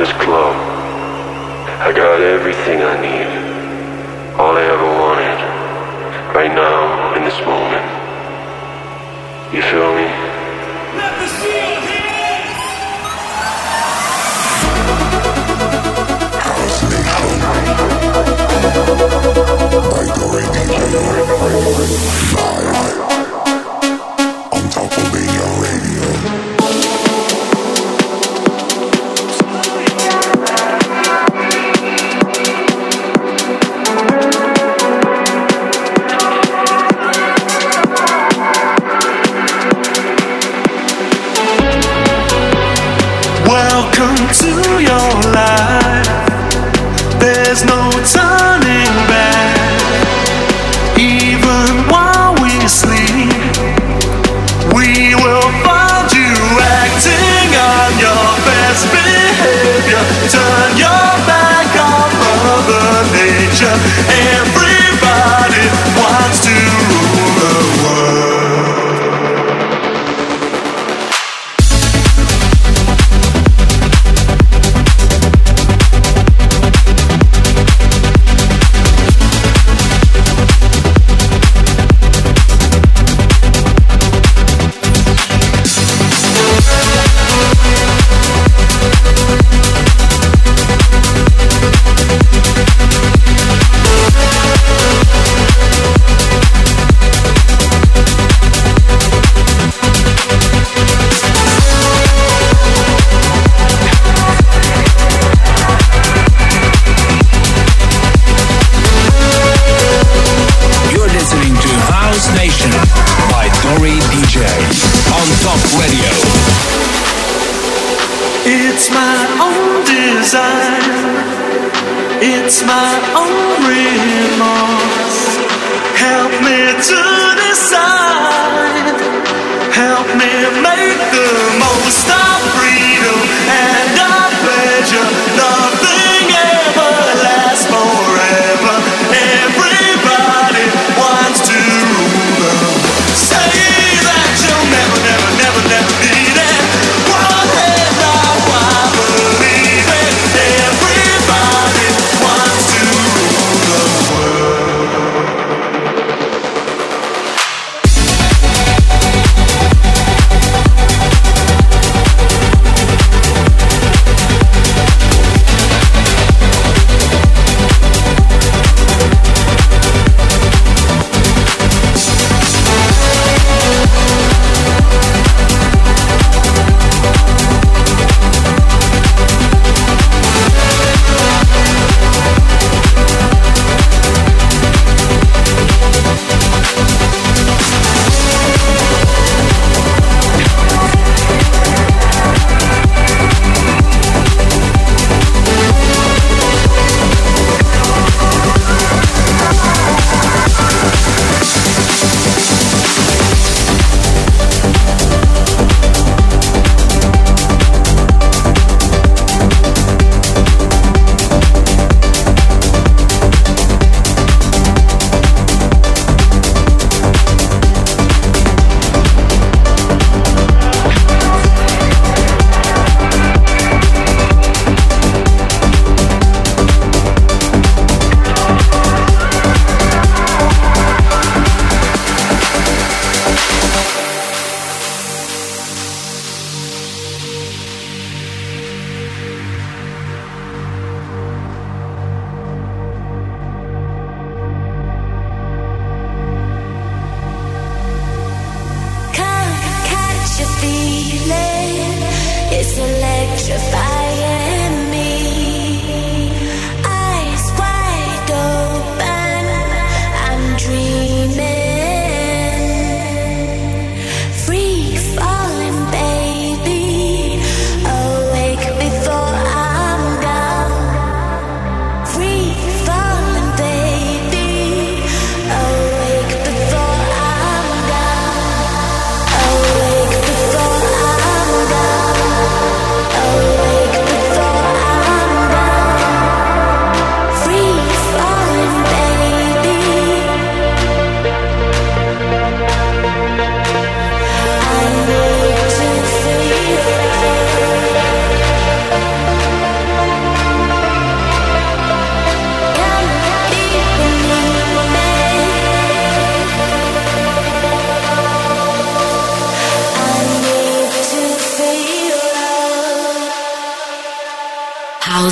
[0.00, 0.56] this club.
[1.86, 3.28] I got everything I need.
[4.40, 5.38] All I ever wanted.
[6.34, 7.84] Right now, in this moment.
[9.52, 10.08] You feel me?
[10.96, 11.80] Let the seal
[16.48, 17.90] House Nation.
[19.92, 20.76] By the radio.
[22.40, 22.96] Live.
[24.54, 26.49] On Top of Radio.
[44.32, 44.99] 自由。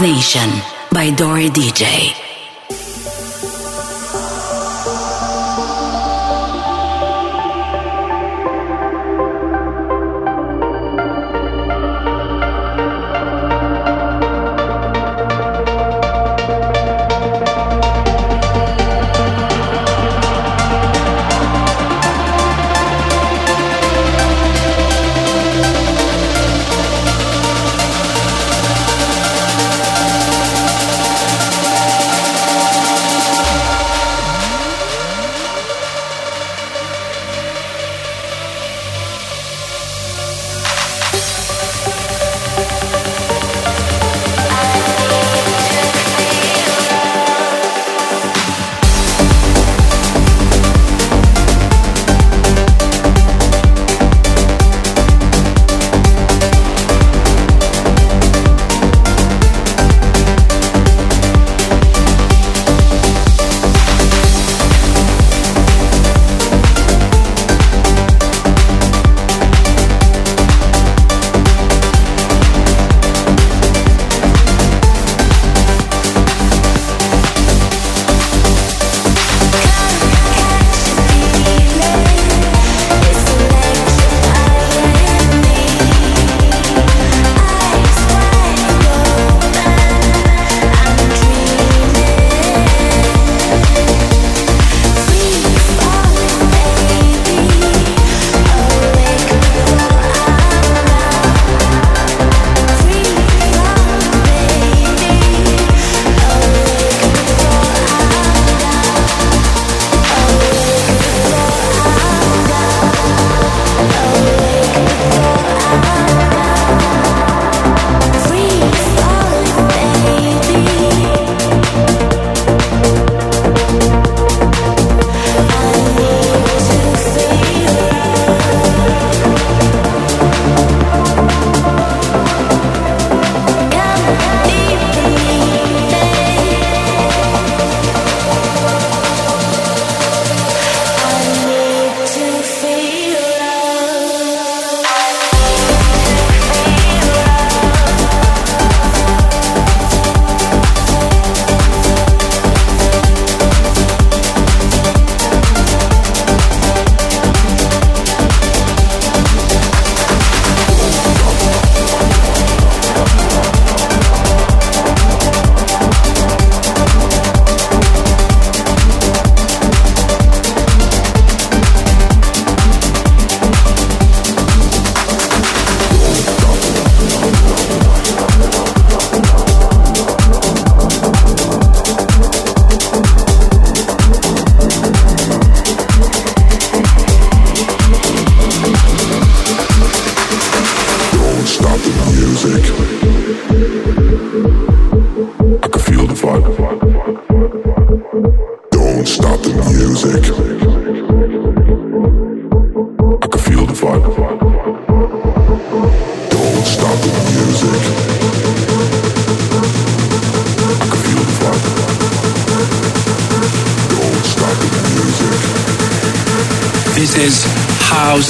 [0.00, 0.48] Nation
[0.90, 2.29] by Dori DJ.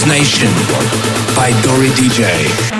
[0.07, 0.49] Nation
[1.37, 2.80] by Dori DJ.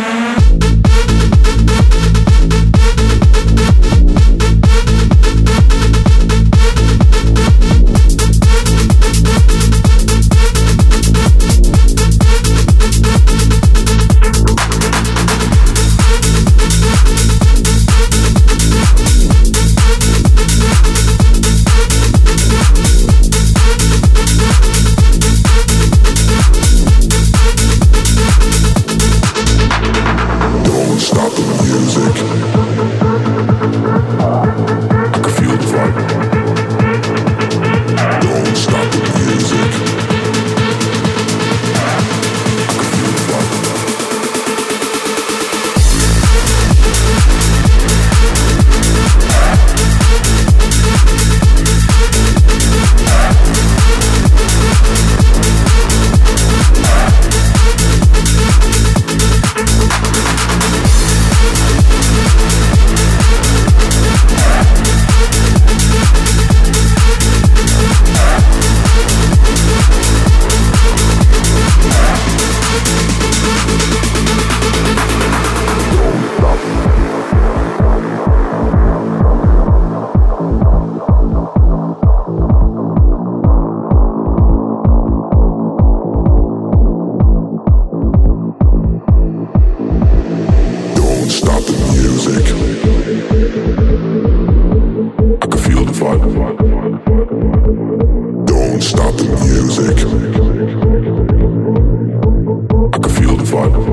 [103.51, 103.90] fuck.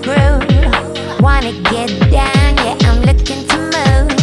[0.00, 1.20] groove.
[1.20, 4.21] Wanna get down, yeah, I'm looking to move.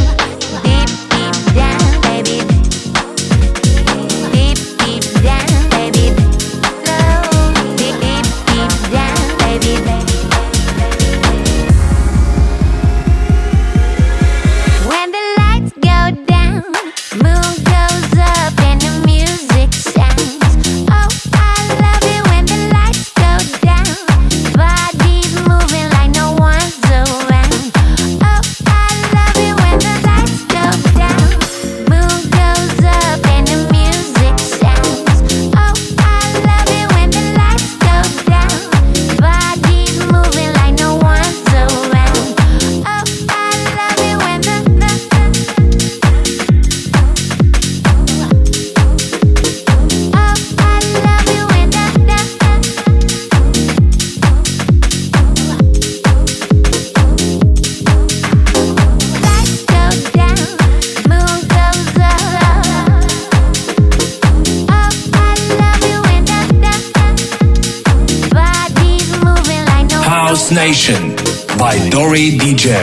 [72.10, 72.79] Corey DJ.